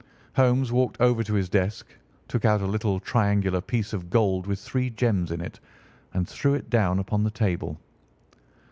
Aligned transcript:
Holmes 0.35 0.71
walked 0.71 0.99
over 0.99 1.23
to 1.23 1.35
his 1.35 1.47
desk, 1.47 1.85
took 2.27 2.43
out 2.43 2.59
a 2.63 2.65
little 2.65 2.99
triangular 2.99 3.61
piece 3.61 3.93
of 3.93 4.09
gold 4.09 4.47
with 4.47 4.59
three 4.59 4.89
gems 4.89 5.29
in 5.29 5.41
it, 5.41 5.59
and 6.15 6.27
threw 6.27 6.55
it 6.55 6.71
down 6.71 6.97
upon 6.97 7.23
the 7.23 7.29
table. 7.29 7.79